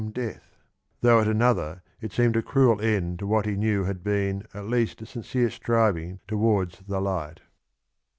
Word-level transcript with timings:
c 0.01 0.07
de^ 0.07 0.13
th, 0.33 0.37
though 1.01 1.19
at 1.19 1.27
CLnolher 1.27 1.81
it 2.01 2.11
seemed 2.11 2.35
a 2.35 2.41
cruel 2.41 2.81
end 2.81 3.19
t.0 3.19 3.29
v/hat 3.29 3.45
he 3.45 3.55
knew 3.55 3.83
had 3.83 4.03
been 4.03 4.43
at 4.51 4.65
least 4.65 4.99
a 5.03 5.05
sinc 5.05 5.25
^ie 5.27 5.45
strivir.g 5.45 6.19
to 6.27 6.35
t/ards 6.35 6.77
d:e 6.79 6.97
light. 6.97 7.41